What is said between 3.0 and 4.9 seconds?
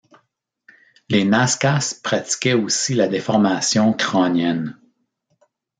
déformation crânienne.